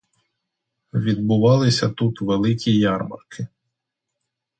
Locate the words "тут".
1.89-2.21